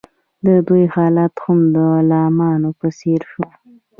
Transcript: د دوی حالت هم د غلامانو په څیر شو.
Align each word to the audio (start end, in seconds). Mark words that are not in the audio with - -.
د 0.45 0.47
دوی 0.67 0.83
حالت 0.95 1.33
هم 1.43 1.59
د 1.73 1.75
غلامانو 1.93 2.69
په 2.79 2.87
څیر 2.97 3.21
شو. 3.31 3.45